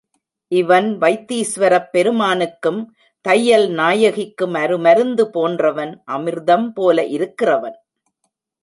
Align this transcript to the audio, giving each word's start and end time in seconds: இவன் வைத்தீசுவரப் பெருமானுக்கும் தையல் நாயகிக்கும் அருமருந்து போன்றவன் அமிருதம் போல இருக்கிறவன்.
இவன் 0.51 0.87
வைத்தீசுவரப் 0.97 1.91
பெருமானுக்கும் 1.91 2.81
தையல் 3.25 3.67
நாயகிக்கும் 3.71 4.55
அருமருந்து 4.55 5.25
போன்றவன் 5.31 5.93
அமிருதம் 6.11 6.67
போல 6.73 7.03
இருக்கிறவன். 7.11 7.77